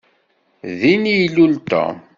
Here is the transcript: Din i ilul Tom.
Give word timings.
Din 0.79 1.03
i 1.13 1.15
ilul 1.25 1.53
Tom. 1.69 1.95